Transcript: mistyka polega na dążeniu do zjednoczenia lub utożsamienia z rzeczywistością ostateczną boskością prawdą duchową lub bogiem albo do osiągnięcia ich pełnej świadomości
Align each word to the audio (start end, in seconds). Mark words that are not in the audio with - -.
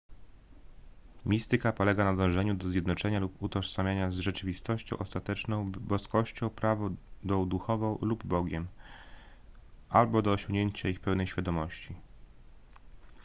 mistyka 1.25 1.73
polega 1.73 2.05
na 2.05 2.15
dążeniu 2.15 2.53
do 2.55 2.69
zjednoczenia 2.69 3.19
lub 3.19 3.43
utożsamienia 3.43 4.11
z 4.11 4.15
rzeczywistością 4.19 4.97
ostateczną 4.97 5.71
boskością 5.71 6.49
prawdą 6.49 7.45
duchową 7.47 7.97
lub 8.01 8.25
bogiem 8.25 8.67
albo 9.89 10.21
do 10.21 10.31
osiągnięcia 10.31 10.89
ich 10.89 10.99
pełnej 10.99 11.27
świadomości 11.27 11.95